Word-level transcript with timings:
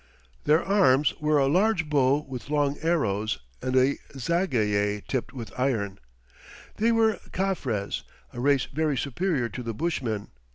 Their 0.45 0.63
arms 0.63 1.13
were 1.19 1.37
a 1.37 1.45
large 1.45 1.87
bow 1.87 2.21
with 2.27 2.49
long 2.49 2.75
arrows, 2.81 3.37
and 3.61 3.75
a 3.75 3.97
zagaye 4.17 5.03
tipped 5.07 5.31
with 5.31 5.53
iron. 5.59 5.99
They 6.77 6.91
were 6.91 7.19
Caffres, 7.31 8.03
a 8.33 8.39
race 8.39 8.65
very 8.65 8.97
superior 8.97 9.47
to 9.49 9.61
the 9.61 9.75
Bushmen. 9.75 10.29